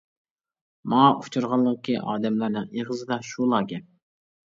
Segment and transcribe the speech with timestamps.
[0.93, 3.91] ماڭا ئۇچرىغانلىكى ئادەملەرنىڭ ئېغىزىدا شۇلا گەپ.